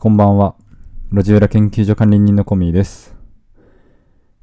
[0.00, 0.54] こんばんは。
[1.10, 3.16] 路地裏研究所管理人のコミーです。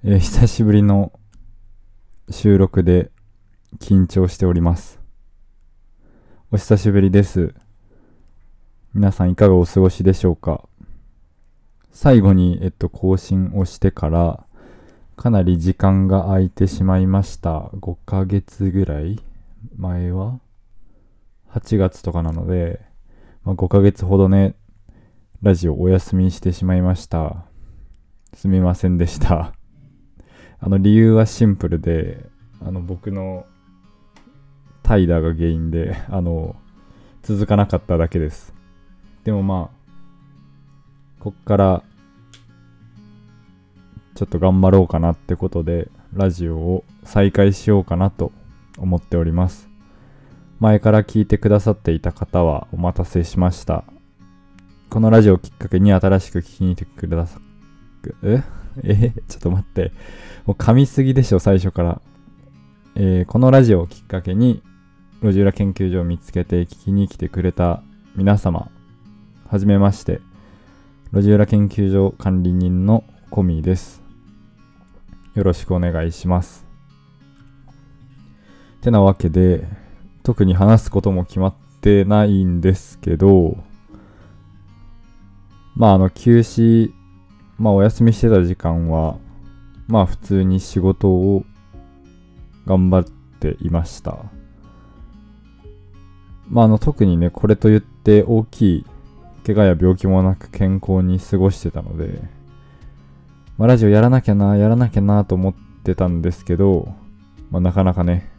[0.03, 1.17] えー久しぶりの
[2.29, 3.09] 収録で
[3.79, 4.99] 緊張しております。
[6.51, 7.55] お久しぶりです。
[8.93, 10.67] 皆さんいかがお過ごしでしょうか？
[11.89, 14.45] 最後に、えっと、更新をしてから、
[15.15, 17.69] かなり時間が空いてしまいました。
[17.79, 19.23] 5ヶ月ぐらい？
[19.77, 20.41] 前は
[21.53, 22.81] ?8 月とかなので、
[23.45, 24.55] まあ、5ヶ月ほどね、
[25.45, 27.45] ラジオお休みしてしまいました。
[28.33, 29.53] すみませんでした。
[30.59, 32.25] あの理由はシンプルで、
[32.65, 33.45] あの僕の
[34.81, 36.55] 怠惰が原因で、あの、
[37.21, 38.55] 続かなかっただけです。
[39.23, 41.83] でもまあ、こっから、
[44.15, 48.31] ちょっと頑張ろうかなってことで、ラジオを再開しようかなと
[48.79, 49.69] 思っております。
[50.59, 53.83] 前から聞いてくださっていた方はお待たせしました。
[54.89, 57.39] このラジオをきっかけに新しく聞きに来てくださ、
[58.23, 58.43] え？
[58.83, 59.11] え？
[59.27, 59.91] ちょっと待って。
[60.45, 62.01] もう噛みすぎでしょ、最初から。
[62.95, 64.63] えーこのラジオをきっかけに、
[65.21, 67.83] 路地裏研究所を見つけて聞きに来てくれた
[68.15, 68.71] 皆様、
[69.49, 70.21] はじめまして。
[71.11, 74.01] 路地裏研究所管理人のコミーです。
[75.33, 76.65] よろしくお願いします。
[78.81, 79.67] てなわけで、
[80.23, 83.57] 特に話すことも決まってないんですけど、
[85.75, 86.91] まああの休止、
[87.57, 89.17] まあお休みしてた時間は、
[89.87, 91.45] まあ普通に仕事を
[92.65, 94.19] 頑張っていました。
[96.49, 98.85] まああの特にね、これと言って大きい
[99.45, 102.21] 怪我や病気もなく健康に過ごしてたので、
[103.57, 105.53] まあラジオやらなきゃな、やらなきゃなと思っ
[105.83, 106.93] てたんですけど、
[107.51, 108.31] まあなかなかね、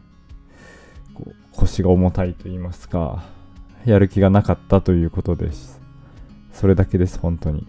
[1.52, 3.24] 腰が重たいと言いますか、
[3.84, 5.85] やる気がなかったということです。
[6.56, 7.66] それだけです、本当に。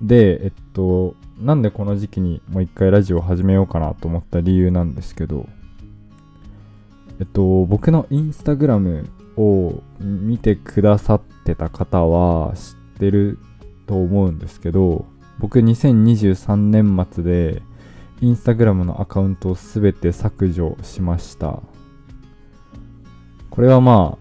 [0.00, 5.46] で、えっと、なんでこの時期にもう一回ラジオを始めようかなと思った理由なんですけど、
[7.20, 9.06] えっと、僕のインスタグラム
[9.36, 13.38] を見てくださってた方は知ってる
[13.86, 15.04] と思うんですけど、
[15.38, 17.62] 僕2023年末で
[18.22, 21.60] インスタグラムのアカウントをすべて削除しました。
[23.50, 24.19] これはまあ、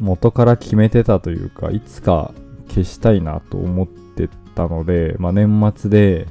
[0.00, 2.32] 元から決めてたというか、いつか
[2.68, 6.26] 消したいなと思ってたので、まあ年末で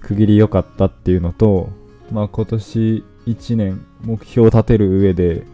[0.00, 1.68] 区切り良かったっていうのと、
[2.10, 5.44] まあ今年1年目標を立てる上で、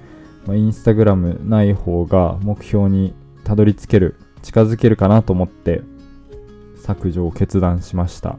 [0.46, 5.82] まあ、インスタグラムない方が目標にたどり着ける、近づけるかなと思って
[6.76, 8.38] 削除を決断しました。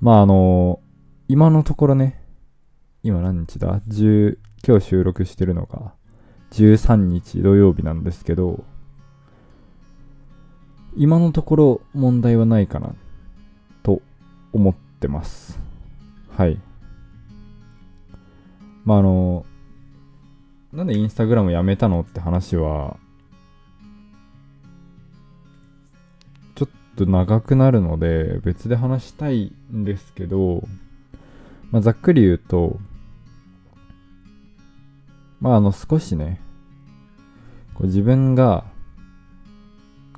[0.00, 0.80] まああの
[1.28, 2.22] 今のところね、
[3.02, 5.94] 今何日だ ?10、今日収録してるのが
[6.52, 8.64] 13日土曜日なんですけど、
[10.96, 12.94] 今のところ問題はないかな
[13.82, 14.02] と
[14.52, 15.58] 思ってます。
[16.36, 16.58] はい。
[18.84, 19.44] まああの、
[20.72, 22.96] なんでインスタグラムやめたのって話は、
[26.54, 30.66] ちょっと長くなるので別で話したいんですけど、
[31.70, 32.78] まあ、ざっくり言うと、
[35.40, 36.40] まああの少しね、
[37.74, 38.64] こう自分が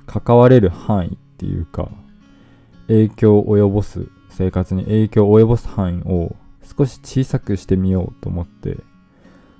[0.05, 1.89] 関われる範囲っていうか、
[2.87, 8.77] 影響を及ぼす、生活に影響を及ぼす範囲を少し小さくしてみようと思って、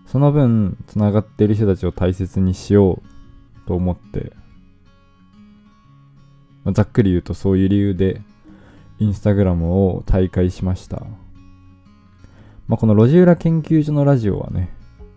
[0.05, 4.33] その分、つながっている人たちを大切にしようと思って、
[6.63, 8.21] まあざっくり言うとそういう理由で、
[8.99, 11.03] インスタグラムを退会しました。
[12.67, 14.69] まあ、この路地裏研究所のラジオはね、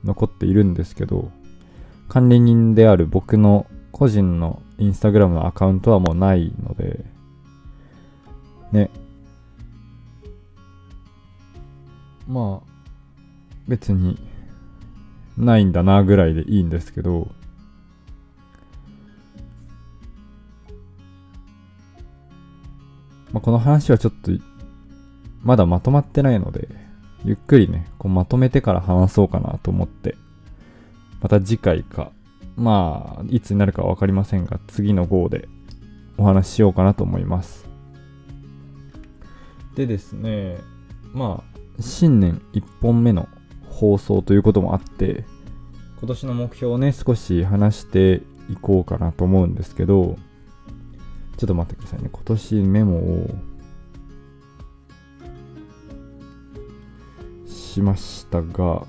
[0.05, 1.31] 残っているんですけど、
[2.09, 7.05] 管理人である僕の個人のインスタグラムのアカウントはもうないので、
[8.73, 8.91] ね。
[12.27, 12.69] まあ、
[13.69, 14.19] 別に、
[15.37, 17.29] ないんだなぐらいでいいんですけど、
[23.33, 24.31] まあ、この話はちょっと、
[25.43, 26.69] まだまとまってないので、
[27.25, 30.17] ゆっくりね、こうまとめてから話そうかなと思って、
[31.21, 32.11] また次回か、
[32.57, 35.49] まあ、いつになるかはわかりませんが、次の号で
[36.19, 37.67] お話ししようかなと思います。
[39.75, 40.59] でですね、
[41.13, 43.29] まあ、新年1本目の
[43.71, 45.25] 放送ということもあって、
[45.99, 50.17] 今年の目標をね、少し話していこうかなと思うんですけど、
[51.39, 52.11] ちょっと待ってくださいね。
[52.13, 53.31] 今年メモを
[57.75, 58.87] しましたが、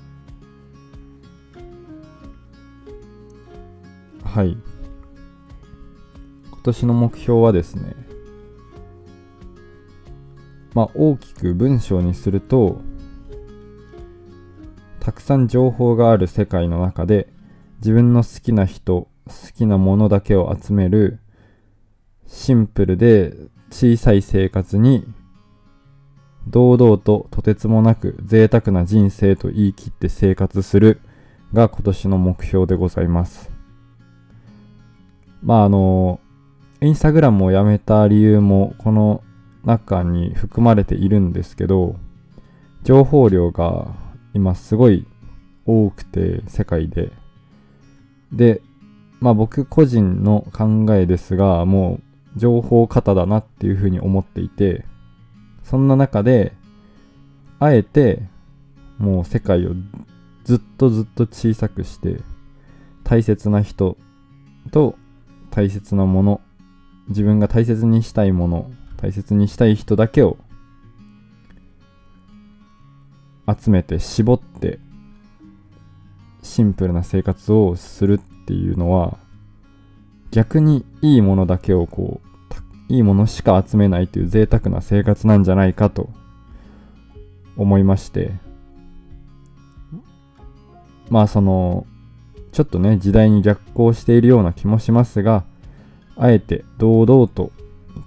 [4.24, 4.56] はい。
[6.50, 7.94] 今年の目標はですね
[10.74, 12.80] まあ大きく文章にすると
[14.98, 17.28] たくさん情報がある世界の中で
[17.78, 21.20] 自分の好きな人好きなものだけを集める
[22.26, 23.32] シンプルで
[23.70, 25.06] 小さい生活に
[26.48, 31.00] 堂々ととてつもなく贅沢な人生と言い切って生活する
[31.52, 33.50] が今年の目標でございます。
[35.42, 36.20] まああの、
[36.80, 39.22] インスタグラムをやめた理由もこの
[39.64, 41.96] 中に含まれているんですけど、
[42.84, 43.88] 情報量が
[44.34, 45.06] 今すごい
[45.64, 47.10] 多くて世界で。
[48.32, 48.62] で、
[49.20, 52.00] まあ僕個人の考えですが、も
[52.36, 54.84] う情報過多だなっていうふうに思っていて、
[55.68, 56.52] そんな中で、
[57.58, 58.22] あえて
[58.98, 59.70] もう世界を
[60.44, 62.20] ずっとずっと小さくして
[63.02, 63.96] 大切な人
[64.70, 64.94] と
[65.50, 66.40] 大切なもの
[67.08, 70.36] 自分が大切にしたいもの大切にしたい人だけを
[73.48, 74.78] 集めて絞って
[76.42, 79.18] シンプルな生活をするっていうのは
[80.30, 82.25] 逆にいいものだけをこう
[82.88, 86.08] いいものしか集めないという贅沢な生活なんじゃないかと
[87.56, 88.32] 思いまして。
[91.08, 91.86] まあその
[92.52, 95.44] ちょっとね時代に逆行しているような気もしますが
[96.16, 97.52] あえて堂々と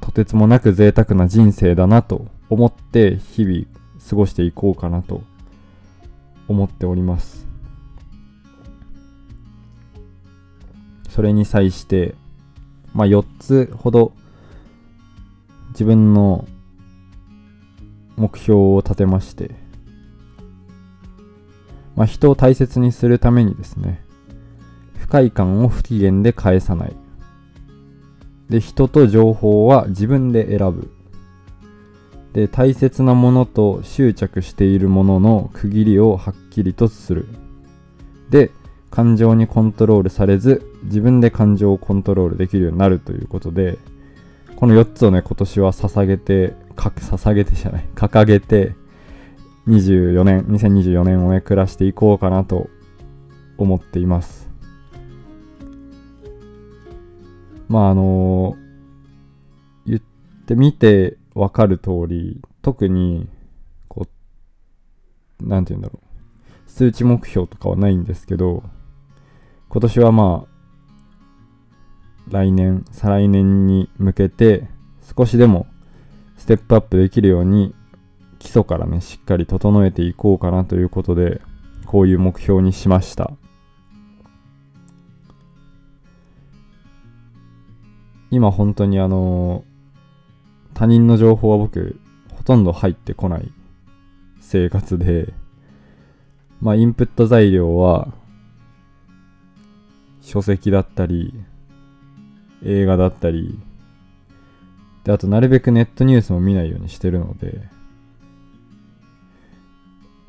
[0.02, 3.66] とてつもなく贅沢な人生だなと思って日々
[4.10, 5.22] 過ごしていこうかなと
[6.48, 7.48] 思っております。
[11.10, 12.16] それに際して
[12.94, 14.14] まあ4つほど
[15.70, 16.48] 自分の
[18.18, 19.56] 目標を立てまして
[22.00, 24.02] まあ、人を大切にするためにですね
[24.98, 26.96] 不快感を不機嫌で返さない。
[28.50, 30.92] で人と情報は自分で選ぶ。
[32.32, 37.28] で大切なものと執着しているものの区切りをはっきりとする。
[38.30, 38.52] で
[38.92, 43.78] 感情にコントロールされず自分で感情をコントロールできるようになるということで
[44.60, 48.76] この4つをね今年は捧げて捧げてじゃない掲げて
[49.70, 52.70] 24年、2024年をね、暮らしていこうかなと
[53.58, 54.50] 思っています。
[57.68, 60.02] まああのー、言っ
[60.48, 63.30] てみてわかる通り、特に、
[63.88, 64.08] こ
[65.40, 66.70] う、なんて言うんだろう。
[66.70, 68.64] 数値目標とかはないんですけど、
[69.70, 70.59] 今年はまあ、
[72.30, 74.68] 来年、再来年に向けて、
[75.18, 75.68] 少しでも
[76.38, 77.74] ステップアップできるように
[78.40, 81.42] 基礎からね、しっかり整えていこうかなということで、
[81.86, 83.32] こういう目標にしました。
[88.32, 89.64] 今本当にあの、
[90.74, 92.00] 他人の情報は僕、
[92.32, 93.52] ほとんど入ってこない
[94.40, 95.34] 生活で、
[96.62, 98.14] まあ、インプット材料は、
[100.22, 101.34] 書籍だったり、
[102.64, 103.60] 映画だったり、
[105.04, 107.62] で、あとなるべくネットニュースも見ないようにしてるので、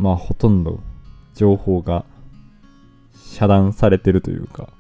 [0.00, 0.81] まあほとんど
[1.35, 2.06] 情報が
[3.15, 4.71] 遮断されてるというか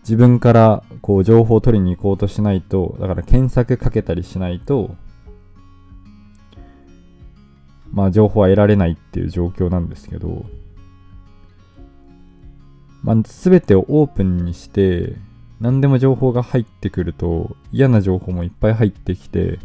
[0.00, 4.94] 自分からこう情報を取りに行こうとしないとだから検索かけたりしないと
[7.90, 10.44] まあ情報は得られないっていう状況なんですけど
[13.08, 15.16] まあ全てをオープンにして
[15.62, 19.58] 何でも情報が入ってくると嫌な情報もいっぱい入ってきて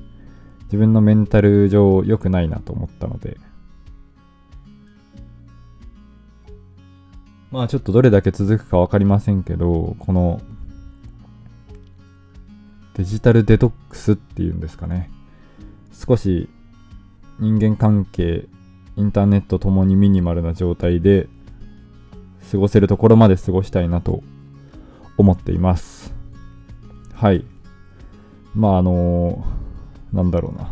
[0.67, 3.37] 自分のメンタル上良くないなと思ったので、
[7.51, 10.41] まあちょっとどれだけ続くか分かりませんけど、この
[12.93, 15.11] デジタルデトックスっていうんですかね。
[15.91, 16.47] 少し
[17.39, 18.47] 人間関係、
[18.95, 21.27] インターネットともにミニマルな状態で
[22.51, 24.21] 過ごせるところまで過ごしたいなと
[25.17, 26.13] 思っています。
[27.13, 27.45] はい。
[28.55, 29.63] まああのー
[30.13, 30.71] なんだろうな。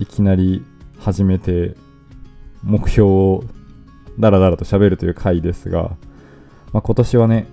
[0.00, 0.64] いきなり
[0.98, 1.76] 始めて、
[2.64, 3.44] 目標を
[4.18, 5.96] ダラダラと喋るという回ですが、
[6.72, 7.46] まあ、今年はね、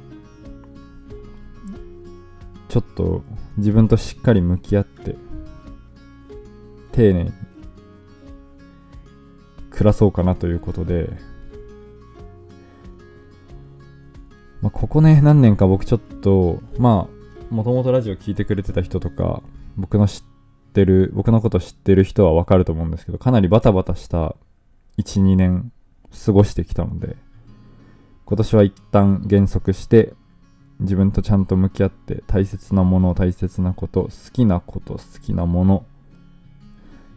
[2.68, 3.24] ちょっと
[3.58, 5.16] 自分としっかり向き合って、
[6.92, 7.32] 丁寧に
[9.80, 11.10] 暮らそうかなということで、
[14.62, 17.08] まあ、ここね、何年か僕ちょっと、ま
[17.50, 19.42] あ、もともとラジオ聞いてくれてた人とか、
[19.78, 20.24] 僕の知っ
[20.74, 24.36] てる、僕のこと知ってる人はわかると思うんですけど、かなりバタバタした
[24.98, 25.72] 1、2年
[26.26, 27.16] 過ごしてきたので、
[28.26, 30.14] 今年は一旦減速して
[30.82, 35.86] 自分とちゃんと向き合って大切なもの大切なこと好きなこと好きなもの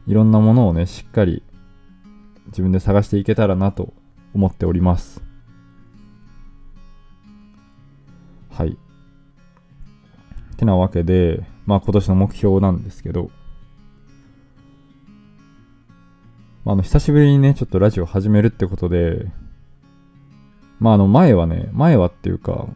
[0.07, 1.42] いろんなものをねしっかり
[2.46, 3.92] 自分で探していけたらなと
[4.34, 5.22] 思っております。
[8.50, 8.76] はい。
[10.56, 13.30] てなわけでまあ今年の目標なんですけど
[16.64, 19.26] まあ、あの久しぶりにねちょっとラジオ始めるってことで
[20.78, 22.68] まああの前はね前はっていうか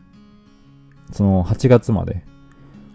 [1.13, 2.25] その8月まで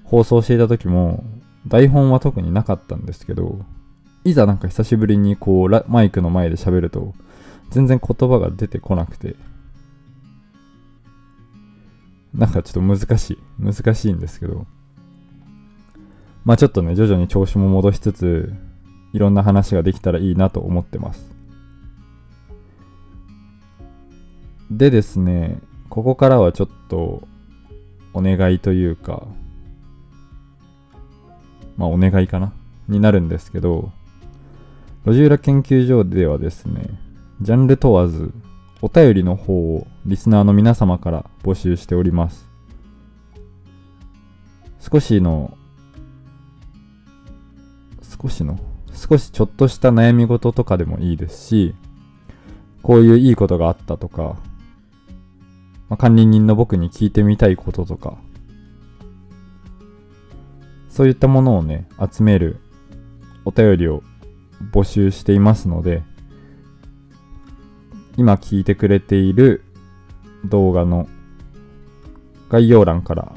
[0.04, 1.24] 放送していた時も
[1.68, 3.60] 台本は特になかったんですけど
[4.24, 7.14] いざなんか久しぶりにこうマイクの前で喋ると
[7.72, 9.36] 全然言葉が出てこなくて。
[12.34, 13.38] なんかちょっと難しい。
[13.60, 14.66] 難しいんですけど。
[16.46, 18.54] まあちょっとね徐々に調子も戻しつつ
[19.14, 21.30] いろんな話ができたらいいなと思ってます。
[24.70, 25.60] でですね
[25.90, 27.28] ここからはちょっと
[28.14, 29.28] お願いというか、
[31.76, 32.54] まあお願いかな？
[32.88, 33.92] になるんですけど、
[35.04, 36.88] 路地裏研究所ではですね、
[37.42, 38.32] ジャンル問わず
[38.84, 42.48] お便りの方をリスナーの皆様から募集しております。
[44.80, 45.58] 少しの、
[48.22, 48.60] 少しの、
[48.94, 51.74] 少しちょっとした悩み事とかでもいいですし、
[52.84, 54.36] こういういいことがあったとか、
[55.90, 58.18] まあ、管理人の僕に聞いてみたいこととか、
[60.90, 62.58] そういったものをね、集める
[63.46, 64.04] お便りを
[64.72, 66.04] 募集していますので、
[68.18, 69.64] 今聞いてくれている
[70.46, 71.08] 動画の
[72.50, 73.34] 概要欄から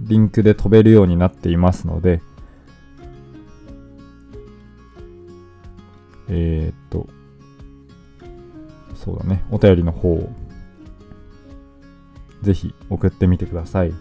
[0.00, 2.20] リンクで飛べるようになっていますので、
[6.28, 7.08] えー、っと、
[8.94, 10.32] そうだね、お便りの方を
[12.42, 13.92] ぜひ送ってみてください。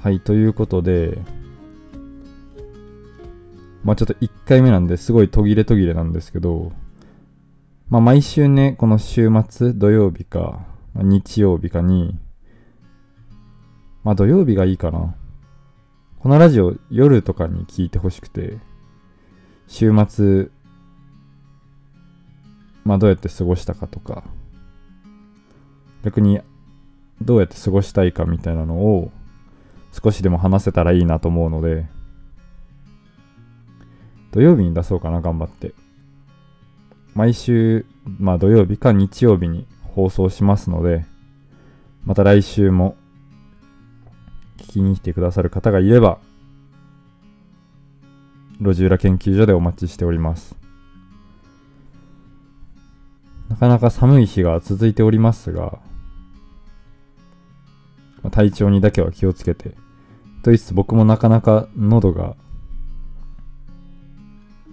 [0.00, 1.18] はい、ということで、
[3.84, 6.72] まあちょっと1回目なんですごい途切れ途切れなんですけど、
[7.88, 12.18] まあ毎週ね、この週末、土曜日か、日曜日かに、
[14.04, 15.14] まあ土曜日がいいかな。
[16.20, 18.58] このラジオ夜とかに聞いてほしくて、
[19.66, 20.48] 週末、
[22.84, 24.24] まあどうやって過ごしたかとか、
[26.04, 26.40] 逆に
[27.20, 29.10] どうやって過ごしたいかみたいなのを
[29.92, 31.86] 少しでも話せたらいいなと思うので
[34.32, 35.72] 土曜日に出そうかな頑張って
[37.14, 37.86] 毎週
[38.18, 41.04] まあ土曜日か日曜日に放送しますので
[42.04, 42.96] また来週も
[44.58, 46.18] 聞きに来てくださる方がいれば
[48.60, 50.62] 路地裏研究所でお待ちしております
[53.52, 55.78] なかなか寒い日が続いておりますが、
[58.30, 59.72] 体調にだけは気をつけて。
[60.42, 62.34] と言いつつ僕もなかなか喉が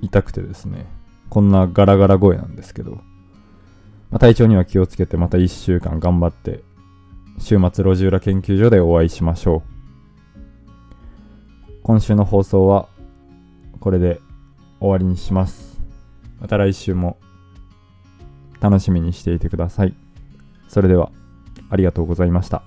[0.02, 0.86] 痛くてですね、
[1.30, 3.02] こんなガラガラ声なんですけど、
[4.10, 6.64] まあ、体調には気をつけてまた1週間頑張って、
[7.40, 9.80] 週末路地裏研究所でお会いしましょう。
[11.84, 12.88] 今週の放送は
[13.80, 14.20] これで
[14.80, 15.80] 終わりにします。
[16.40, 17.18] また来週も
[18.60, 19.94] 楽しみにしていてください。
[20.68, 21.12] それでは
[21.70, 22.64] ありがとうございました。